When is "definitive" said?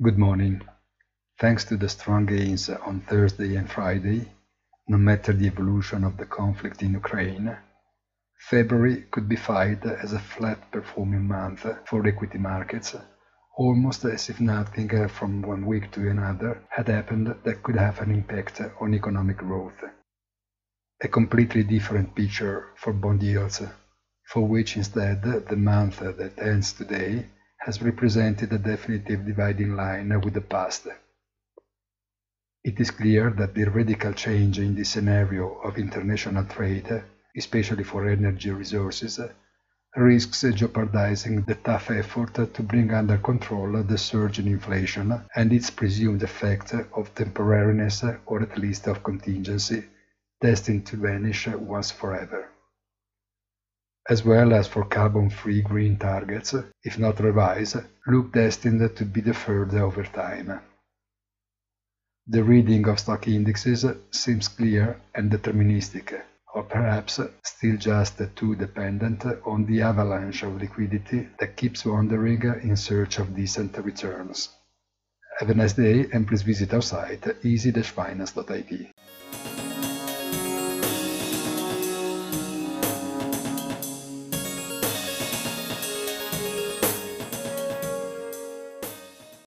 28.58-29.26